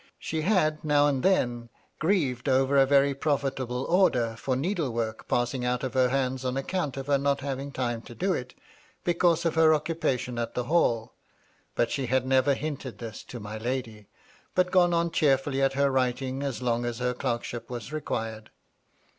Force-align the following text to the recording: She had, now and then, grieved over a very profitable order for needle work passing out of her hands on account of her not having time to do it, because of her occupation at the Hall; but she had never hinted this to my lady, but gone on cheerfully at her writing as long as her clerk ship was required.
She 0.17 0.41
had, 0.41 0.83
now 0.83 1.05
and 1.05 1.21
then, 1.21 1.69
grieved 1.99 2.49
over 2.49 2.75
a 2.75 2.87
very 2.87 3.13
profitable 3.13 3.83
order 3.83 4.35
for 4.35 4.55
needle 4.55 4.89
work 4.89 5.27
passing 5.27 5.63
out 5.63 5.83
of 5.83 5.93
her 5.93 6.09
hands 6.09 6.43
on 6.43 6.57
account 6.57 6.97
of 6.97 7.05
her 7.05 7.19
not 7.19 7.41
having 7.41 7.71
time 7.71 8.01
to 8.09 8.15
do 8.15 8.33
it, 8.33 8.55
because 9.03 9.45
of 9.45 9.53
her 9.53 9.75
occupation 9.75 10.39
at 10.39 10.55
the 10.55 10.63
Hall; 10.63 11.13
but 11.75 11.91
she 11.91 12.07
had 12.07 12.25
never 12.25 12.55
hinted 12.55 12.97
this 12.97 13.21
to 13.25 13.39
my 13.39 13.59
lady, 13.59 14.07
but 14.55 14.71
gone 14.71 14.91
on 14.91 15.11
cheerfully 15.11 15.61
at 15.61 15.73
her 15.73 15.91
writing 15.91 16.41
as 16.41 16.63
long 16.63 16.83
as 16.83 16.97
her 16.97 17.13
clerk 17.13 17.43
ship 17.43 17.69
was 17.69 17.93
required. 17.93 18.49